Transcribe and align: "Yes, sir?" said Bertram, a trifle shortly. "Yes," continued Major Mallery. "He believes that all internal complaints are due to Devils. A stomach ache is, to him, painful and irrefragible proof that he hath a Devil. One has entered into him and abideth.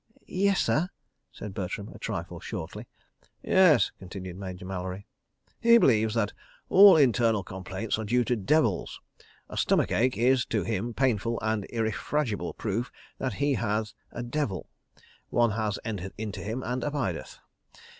"Yes, 0.25 0.59
sir?" 0.61 0.89
said 1.31 1.53
Bertram, 1.53 1.91
a 1.93 1.99
trifle 1.99 2.39
shortly. 2.39 2.87
"Yes," 3.43 3.91
continued 3.99 4.35
Major 4.35 4.65
Mallery. 4.65 5.05
"He 5.59 5.77
believes 5.77 6.15
that 6.15 6.33
all 6.69 6.97
internal 6.97 7.43
complaints 7.43 7.99
are 7.99 8.03
due 8.03 8.23
to 8.23 8.35
Devils. 8.35 8.99
A 9.47 9.55
stomach 9.57 9.91
ache 9.91 10.17
is, 10.17 10.43
to 10.47 10.63
him, 10.63 10.95
painful 10.95 11.37
and 11.43 11.67
irrefragible 11.69 12.55
proof 12.55 12.91
that 13.19 13.33
he 13.33 13.53
hath 13.53 13.93
a 14.11 14.23
Devil. 14.23 14.65
One 15.29 15.51
has 15.51 15.77
entered 15.85 16.13
into 16.17 16.39
him 16.41 16.63
and 16.63 16.83
abideth. 16.83 17.37